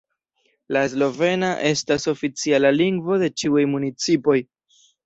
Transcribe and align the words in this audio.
La 0.77 0.81
slovena 0.93 1.51
estas 1.73 2.09
oficiala 2.15 2.75
lingvo 2.81 3.21
de 3.27 3.33
ĉiuj 3.39 3.71
municipoj. 3.77 4.43